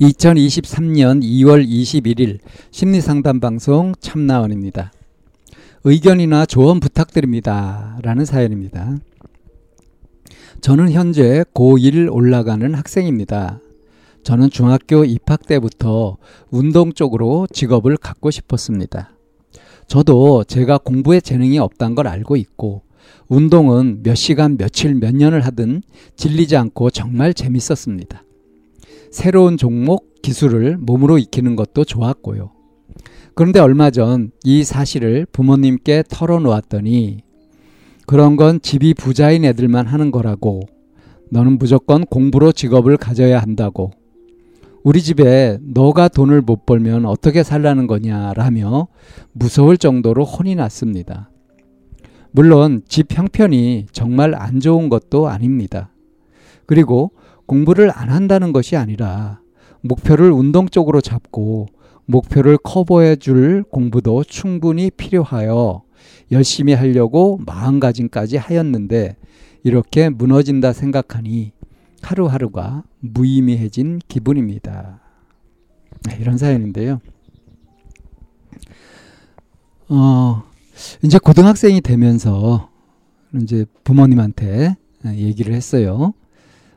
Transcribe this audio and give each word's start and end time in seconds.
2023년 0.00 1.22
2월 1.22 1.66
21일 1.66 2.38
심리상담 2.70 3.40
방송 3.40 3.94
참나원입니다. 4.00 4.92
의견이나 5.84 6.46
조언 6.46 6.80
부탁드립니다. 6.80 7.98
라는 8.02 8.24
사연입니다. 8.24 8.96
저는 10.60 10.90
현재 10.90 11.44
고1 11.54 12.12
올라가는 12.12 12.74
학생입니다. 12.74 13.60
저는 14.22 14.50
중학교 14.50 15.04
입학 15.04 15.46
때부터 15.46 16.16
운동 16.50 16.92
쪽으로 16.92 17.46
직업을 17.52 17.98
갖고 17.98 18.30
싶었습니다. 18.30 19.10
저도 19.86 20.44
제가 20.44 20.78
공부에 20.78 21.20
재능이 21.20 21.58
없다는 21.58 21.94
걸 21.94 22.08
알고 22.08 22.36
있고, 22.36 22.82
운동은 23.28 24.02
몇 24.02 24.14
시간, 24.14 24.56
며칠, 24.56 24.94
몇 24.94 25.14
년을 25.14 25.42
하든 25.42 25.82
질리지 26.16 26.56
않고 26.56 26.88
정말 26.88 27.34
재밌었습니다. 27.34 28.24
새로운 29.14 29.56
종목, 29.56 30.20
기술을 30.22 30.76
몸으로 30.76 31.18
익히는 31.18 31.54
것도 31.54 31.84
좋았고요. 31.84 32.50
그런데 33.36 33.60
얼마 33.60 33.90
전 33.90 34.32
이 34.42 34.64
사실을 34.64 35.24
부모님께 35.30 36.02
털어놓았더니 36.08 37.22
그런 38.08 38.34
건 38.34 38.60
집이 38.60 38.94
부자인 38.94 39.44
애들만 39.44 39.86
하는 39.86 40.10
거라고 40.10 40.62
너는 41.30 41.58
무조건 41.58 42.04
공부로 42.04 42.50
직업을 42.50 42.96
가져야 42.96 43.38
한다고 43.38 43.92
우리 44.82 45.00
집에 45.00 45.58
너가 45.62 46.08
돈을 46.08 46.40
못 46.42 46.66
벌면 46.66 47.06
어떻게 47.06 47.44
살라는 47.44 47.86
거냐라며 47.86 48.88
무서울 49.32 49.78
정도로 49.78 50.24
혼이 50.24 50.56
났습니다. 50.56 51.30
물론 52.32 52.82
집 52.88 53.16
형편이 53.16 53.86
정말 53.92 54.34
안 54.34 54.58
좋은 54.58 54.88
것도 54.88 55.28
아닙니다. 55.28 55.92
그리고 56.66 57.12
공부를 57.46 57.90
안 57.94 58.10
한다는 58.10 58.52
것이 58.52 58.76
아니라 58.76 59.40
목표를 59.80 60.30
운동 60.30 60.68
쪽으로 60.68 61.00
잡고 61.00 61.66
목표를 62.06 62.58
커버해 62.58 63.16
줄 63.16 63.62
공부도 63.64 64.24
충분히 64.24 64.90
필요하여 64.90 65.82
열심히 66.32 66.72
하려고 66.72 67.38
마음가짐까지 67.46 68.36
하였는데 68.36 69.16
이렇게 69.62 70.08
무너진다 70.08 70.72
생각하니 70.72 71.52
하루하루가 72.02 72.84
무의미해진 73.00 74.00
기분입니다. 74.08 75.00
네, 76.06 76.18
이런 76.20 76.36
사연인데요. 76.36 77.00
어, 79.88 80.42
이제 81.02 81.18
고등학생이 81.18 81.80
되면서 81.80 82.68
이제 83.40 83.64
부모님한테 83.84 84.76
얘기를 85.06 85.54
했어요. 85.54 86.14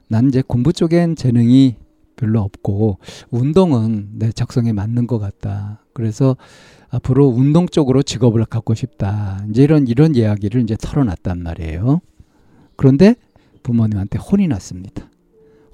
난 0.07 0.27
이제 0.27 0.41
공부 0.45 0.73
쪽엔 0.73 1.15
재능이 1.15 1.75
별로 2.15 2.41
없고 2.41 2.99
운동은 3.29 4.09
내 4.13 4.31
적성에 4.31 4.73
맞는 4.73 5.07
것 5.07 5.19
같다. 5.19 5.83
그래서 5.93 6.35
앞으로 6.89 7.27
운동 7.27 7.67
쪽으로 7.67 8.01
직업을 8.01 8.45
갖고 8.45 8.73
싶다. 8.73 9.45
이제 9.49 9.63
이런 9.63 9.87
이런 9.87 10.15
이야기를 10.15 10.61
이제 10.61 10.75
털어놨단 10.79 11.43
말이에요. 11.43 12.01
그런데 12.75 13.15
부모님한테 13.63 14.17
혼이 14.17 14.47
났습니다. 14.47 15.09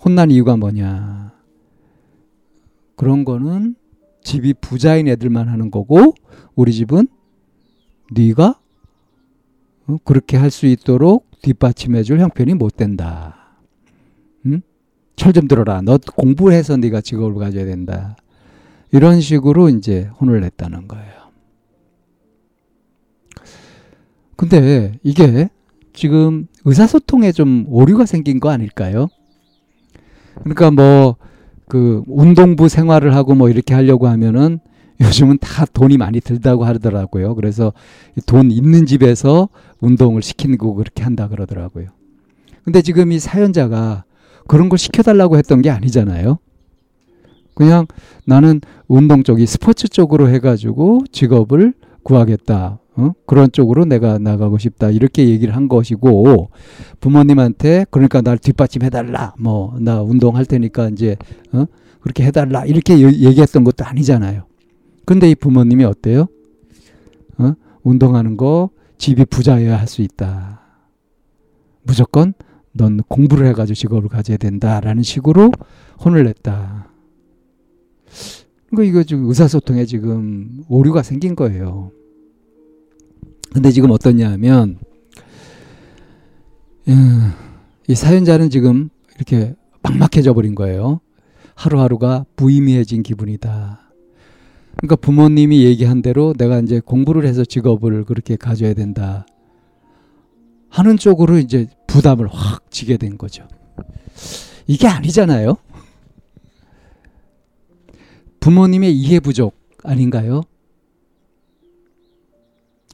혼난 0.04 0.32
이유가 0.32 0.58
뭐냐? 0.58 1.32
그런 2.96 3.24
거는 3.26 3.76
집이 4.24 4.56
부자인 4.56 5.08
애들만 5.08 5.48
하는 5.48 5.70
거고 5.72 6.14
우리 6.56 6.74
집은 6.74 7.08
네가 8.12 8.60
어, 9.88 9.98
그렇게 10.06 10.38
할 10.38 10.50
수 10.50 10.66
있도록 10.66 11.30
뒷받침해 11.42 12.04
줄 12.04 12.20
형편이 12.20 12.54
못 12.54 12.78
된다. 12.78 13.43
응? 15.14 15.16
철좀 15.16 15.48
들어라. 15.48 15.82
너 15.82 15.98
공부해서 15.98 16.78
네가 16.78 17.02
직업을 17.02 17.40
가져야 17.40 17.66
된다. 17.66 18.16
이런 18.92 19.22
식으로 19.22 19.70
이제 19.70 20.10
혼을 20.20 20.42
냈다는 20.42 20.88
거예요. 20.88 21.14
근데 24.36 25.00
이게 25.04 25.50
지금 25.94 26.48
의사소통에 26.66 27.32
좀 27.32 27.66
오류가 27.68 28.06
생긴 28.06 28.40
거 28.40 28.50
아닐까요? 28.50 29.08
그러니까 30.44 30.72
뭐 30.72 31.16
그 31.74 32.04
운동부 32.08 32.70
생활을 32.70 33.16
하고 33.16 33.34
뭐 33.34 33.50
이렇게 33.50 33.74
하려고 33.74 34.08
하면은 34.08 34.60
요즘은 35.02 35.40
다 35.40 35.66
돈이 35.66 35.98
많이 35.98 36.22
들다고 36.22 36.66
하더라고요. 36.66 37.34
그래서 37.34 37.74
돈 38.28 38.52
있는 38.52 38.86
집에서 38.86 39.50
운동을 39.80 40.22
시키는 40.22 40.60
거 40.60 40.74
그렇게 40.74 41.02
한다 41.04 41.28
그러더라고요. 41.28 41.88
근데 42.64 42.84
지금 42.84 43.12
이 43.12 43.18
사연자가 43.18 44.04
그런 44.48 44.70
걸 44.70 44.78
시켜달라고 44.78 45.38
했던 45.38 45.62
게 45.62 45.70
아니잖아요. 45.70 46.38
그냥 47.56 47.86
나는 48.26 48.62
운동 48.88 49.24
쪽이 49.24 49.46
스포츠 49.46 49.88
쪽으로 49.88 50.30
해가지고 50.30 51.04
직업을 51.12 51.74
구하겠다. 52.04 52.80
어? 52.96 53.12
그런 53.26 53.52
쪽으로 53.52 53.86
내가 53.86 54.20
나가고 54.20 54.58
싶다. 54.58 54.90
이렇게 54.92 55.28
얘기를 55.28 55.56
한 55.56 55.68
것이고, 55.68 56.50
부모님한테, 57.00 57.86
그러니까 57.90 58.22
날 58.22 58.38
뒷받침해달라. 58.38 59.34
뭐, 59.40 59.76
나 59.80 60.02
운동할 60.04 60.46
테니까 60.46 60.90
이제, 60.90 61.16
어? 61.54 61.66
그렇게 62.02 62.24
해달라. 62.24 62.66
이렇게 62.66 63.00
얘기했던 63.00 63.64
것도 63.64 63.84
아니잖아요. 63.86 64.44
근데 65.06 65.30
이 65.32 65.34
부모님이 65.36 65.86
어때요? 65.86 66.28
어? 67.40 67.54
운동하는 67.82 68.38
거 68.38 68.70
집이 69.00 69.26
부자여야 69.26 69.80
할 69.80 69.88
수 69.88 70.02
있다. 70.02 70.62
무조건 71.84 72.34
넌 72.74 72.98
공부를 73.08 73.48
해가지고 73.48 73.76
직업을 73.76 74.10
가져야 74.10 74.38
된다라는 74.38 75.04
식으로 75.04 75.52
혼을 76.04 76.24
냈다. 76.26 76.90
그러니까 78.70 78.90
이거 78.90 79.04
지금 79.04 79.28
의사소통에 79.28 79.86
지금 79.86 80.64
오류가 80.68 81.04
생긴 81.04 81.36
거예요. 81.36 81.92
근데 83.54 83.70
지금 83.70 83.92
어떠냐 83.92 84.32
하면, 84.32 84.80
이 87.88 87.96
사연자는 87.96 88.50
지금 88.50 88.90
이렇게 89.16 89.54
막막해져 89.84 90.34
버린 90.34 90.56
거예요. 90.56 91.02
하루하루가 91.54 92.26
무의미해진 92.36 93.04
기분이다. 93.04 93.80
그러니까 94.78 94.96
부모님이 94.96 95.64
얘기한 95.66 96.02
대로 96.02 96.34
내가 96.36 96.60
이제 96.60 96.80
공부를 96.80 97.28
해서 97.28 97.46
직업을 97.46 98.06
그렇게 98.06 98.36
가져야 98.36 98.74
된다. 98.74 99.28
하는 100.70 100.98
쪽으로 100.98 101.38
이제 101.38 101.68
부담을 101.94 102.28
확 102.28 102.72
지게 102.72 102.98
된 102.98 103.20
거죠. 103.20 103.48
이게 104.66 104.88
아니잖아요. 104.88 105.58
부모님의 108.40 108.92
이해 108.98 109.20
부족 109.20 109.54
아닌가요? 109.84 110.42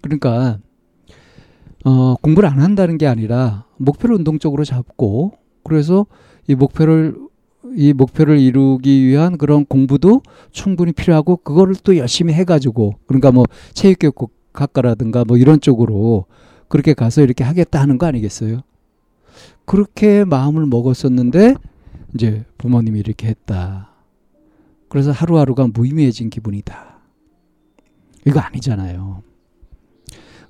그러니까 0.02 0.60
어, 1.86 2.16
공부를 2.16 2.50
안 2.50 2.60
한다는 2.60 2.98
게 2.98 3.08
아니라 3.08 3.64
목표를 3.78 4.18
운동적으로 4.18 4.66
잡고 4.66 5.32
그래서 5.64 6.06
이 6.50 6.56
목표를 6.56 7.16
이 7.76 7.94
목표를 7.94 8.38
이루기 8.38 9.06
위한 9.06 9.38
그런 9.38 9.66
공부도 9.66 10.24
충분히 10.52 10.92
필요하고 10.92 11.38
그거를 11.38 11.76
또 11.86 11.96
열심히 11.96 12.34
해가지고 12.34 12.96
그러니까 13.08 13.32
뭐 13.32 13.46
체육교육학과라든가 13.74 15.24
뭐 15.24 15.38
이런 15.38 15.62
쪽으로 15.62 16.26
그렇게 16.68 16.94
가서 16.94 17.22
이렇게 17.22 17.46
하겠다 17.46 17.80
하는 17.80 17.98
거 17.98 18.06
아니겠어요? 18.06 18.62
그렇게 19.66 20.24
마음을 20.24 20.66
먹었었는데 20.66 21.56
이제 22.16 22.46
부모님이 22.58 23.00
이렇게 23.00 23.28
했다. 23.28 23.92
그래서 24.90 25.12
하루하루가 25.12 25.68
무의미해진 25.68 26.30
기분이다. 26.30 27.00
이거 28.26 28.40
아니잖아요. 28.40 29.22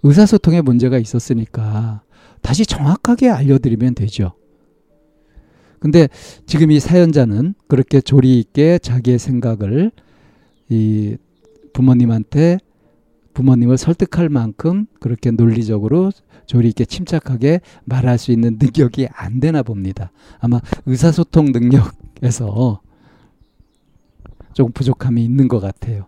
의사소통에 0.04 0.62
문제가 0.62 0.98
있었으니까 0.98 2.02
다시 2.42 2.66
정확하게 2.66 3.30
알려드리면 3.30 3.96
되죠. 3.96 4.34
근데 5.80 6.08
지금 6.46 6.72
이 6.72 6.80
사연자는 6.80 7.56
그렇게 7.68 8.02
조리 8.02 8.40
있게 8.40 8.80
자기의 8.80 9.20
생각을 9.20 9.92
이 10.70 11.18
부모님한테 11.74 12.58
부모님을 13.34 13.78
설득할 13.78 14.30
만큼 14.30 14.86
그렇게 15.00 15.32
논리적으로 15.32 16.12
조리 16.46 16.70
있게 16.70 16.86
침착하게 16.86 17.62
말할 17.86 18.18
수 18.18 18.32
있는 18.32 18.58
능력이 18.60 19.08
안 19.14 19.40
되나 19.40 19.64
봅니다. 19.64 20.12
아마 20.40 20.60
의사소통 20.86 21.52
능력에서 21.52 22.82
조금 24.54 24.72
부족함이 24.74 25.24
있는 25.24 25.48
것 25.48 25.60
같아요. 25.60 26.08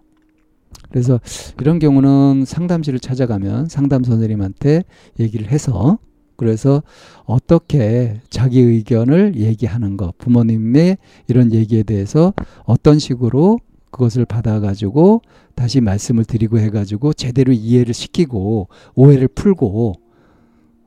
그래서 0.90 1.20
이런 1.60 1.80
경우는 1.80 2.44
상담실을 2.46 3.00
찾아가면 3.00 3.68
상담 3.70 4.04
선생님한테 4.04 4.84
얘기를 5.20 5.48
해서 5.48 6.00
그래서 6.36 6.82
어떻게 7.26 8.20
자기 8.32 8.62
의견을 8.62 9.36
얘기하는 9.36 9.96
것, 9.96 10.18
부모님의 10.18 10.98
이런 11.28 11.54
얘기에 11.54 11.84
대해서 11.84 12.34
어떤 12.64 12.98
식으로 12.98 13.60
그것을 13.92 14.26
받아가지고 14.26 15.22
다시 15.56 15.82
말씀을 15.82 16.26
드리고 16.26 16.60
해가지고 16.60 17.14
제대로 17.14 17.52
이해를 17.54 17.94
시키고 17.94 18.70
오해를 18.96 19.28
풀고 19.28 19.94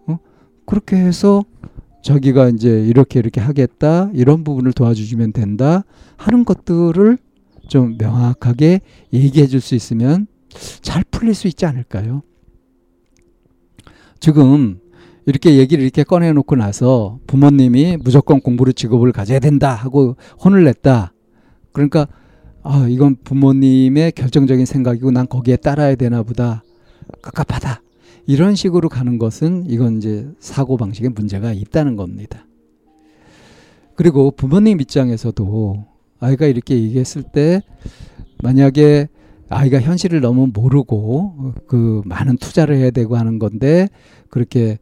어? 0.06 0.18
그렇게 0.66 0.96
해서 0.96 1.44
자기가 2.02 2.48
이제 2.50 2.68
이렇게 2.68 3.18
이렇게 3.18 3.40
하겠다 3.40 4.10
이런 4.14 4.44
부분을 4.44 4.72
도와주시면 4.72 5.32
된다 5.32 5.84
하는 6.16 6.44
것들을 6.44 7.18
좀 7.68 7.96
명확하게 7.98 8.80
얘기해 9.12 9.46
줄 9.46 9.60
수 9.60 9.74
있으면 9.74 10.26
잘 10.82 11.02
풀릴 11.10 11.34
수 11.34 11.48
있지 11.48 11.66
않을까요? 11.66 12.22
지금 14.20 14.80
이렇게 15.26 15.56
얘기를 15.56 15.82
이렇게 15.82 16.04
꺼내놓고 16.04 16.56
나서 16.56 17.18
부모님이 17.26 17.98
무조건 18.02 18.40
공부로 18.40 18.72
직업을 18.72 19.12
가져야 19.12 19.38
된다 19.38 19.72
하고 19.74 20.16
혼을 20.44 20.64
냈다. 20.64 21.12
그러니까 21.72 22.06
아 22.66 22.86
이건 22.88 23.16
부모님의 23.22 24.12
결정적인 24.12 24.64
생각이고 24.64 25.10
난 25.10 25.28
거기에 25.28 25.56
따라야 25.56 25.96
되나 25.96 26.22
보다. 26.22 26.64
깝깝하다. 27.20 27.82
이런 28.26 28.54
식으로 28.54 28.88
가는 28.88 29.18
것은 29.18 29.66
이건 29.68 29.98
이제 29.98 30.26
사고 30.38 30.78
방식에 30.78 31.10
문제가 31.10 31.52
있다는 31.52 31.94
겁니다. 31.94 32.46
그리고 33.96 34.30
부모님 34.30 34.80
입장에서도 34.80 35.84
아이가 36.20 36.46
이렇게 36.46 36.74
얘기했을 36.74 37.22
때 37.22 37.60
만약에 38.42 39.08
아이가 39.50 39.78
현실을 39.78 40.22
너무 40.22 40.48
모르고 40.52 41.52
그 41.66 42.00
많은 42.06 42.38
투자를 42.38 42.76
해야 42.76 42.90
되고 42.90 43.16
하는 43.16 43.38
건데 43.38 43.88
그렇게 44.30 44.78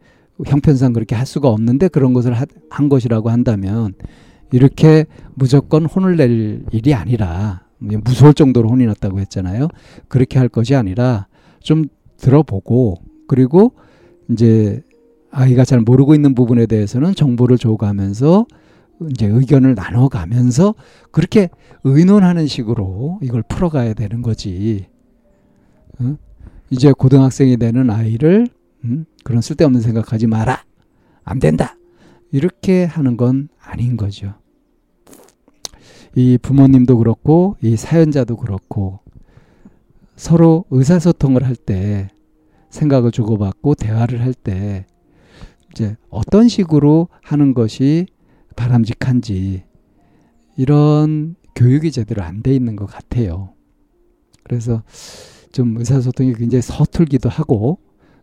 형편상 0.47 0.93
그렇게 0.93 1.17
할 1.17 1.27
수가 1.27 1.49
없는데 1.49 1.89
그런 1.89 2.13
것을 2.13 2.33
한 2.71 2.89
것이라고 2.89 3.29
한다면 3.29 3.95
이렇게 4.53 5.07
무조건 5.35 5.85
혼을 5.85 6.17
낼 6.17 6.65
일이 6.71 6.95
아니라 6.95 7.63
무서울 7.83 8.35
정도로 8.35 8.69
혼이 8.69 8.87
났다고 8.87 9.21
했잖아요. 9.21 9.69
그렇게 10.09 10.39
할 10.39 10.49
것이 10.49 10.75
아니라 10.75 11.27
좀 11.61 11.87
들어보고 12.17 12.97
그리고 13.27 13.73
이제 14.31 14.83
아이가 15.31 15.65
잘 15.65 15.81
모르고 15.81 16.15
있는 16.15 16.35
부분에 16.35 16.67
대해서는 16.67 17.15
정보를 17.15 17.59
줘가면서 17.59 18.47
이제 19.11 19.27
의견을 19.27 19.75
나눠가면서 19.75 20.75
그렇게 21.11 21.49
의논하는 21.83 22.47
식으로 22.47 23.19
이걸 23.23 23.43
풀어가야 23.43 23.95
되는 23.95 24.23
거지. 24.23 24.87
어? 25.99 26.17
이제 26.71 26.93
고등학생이 26.93 27.57
되는 27.57 27.91
아이를 27.91 28.47
음? 28.85 29.05
그런 29.25 29.43
쓸데없는 29.43 29.81
생각하지 29.81 30.27
마라. 30.27 30.65
안 31.25 31.39
된다. 31.39 31.77
이렇게 32.31 32.85
하는 32.85 33.17
건 33.17 33.49
아닌 33.61 33.97
거죠. 33.97 34.35
이 36.15 36.39
부모님도 36.39 36.99
그렇고 36.99 37.57
이 37.63 37.77
사연자도 37.77 38.37
그렇고 38.37 39.01
서로 40.17 40.65
의사소통을 40.71 41.45
할 41.45 41.57
때 41.57 42.09
생각을 42.71 43.11
주고받고 43.11 43.75
대화를 43.75 44.21
할 44.23 44.35
때 44.35 44.87
이제 45.73 45.97
어떤 46.11 46.49
식으로 46.49 47.09
하는 47.23 47.55
것이 47.55 48.07
바람직한지 48.57 49.65
이런 50.57 51.35
교육이 51.55 51.91
제대로 51.93 52.23
안 52.23 52.43
돼 52.43 52.55
있는 52.55 52.77
것 52.77 52.87
같아요. 52.87 53.55
그래서 54.45 54.83
좀 55.53 55.77
의사소통이 55.79 56.35
굉장히 56.35 56.63
서툴기도 56.63 57.29
하고 57.29 57.79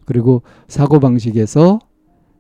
그리고 0.06 0.44
사고방식에서 0.68 1.80